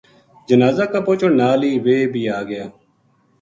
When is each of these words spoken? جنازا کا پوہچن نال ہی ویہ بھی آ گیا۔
جنازا 0.47 0.85
کا 0.91 0.99
پوہچن 1.05 1.31
نال 1.41 1.61
ہی 1.65 1.71
ویہ 1.83 2.05
بھی 2.13 2.21
آ 2.39 2.41
گیا۔ 2.49 2.65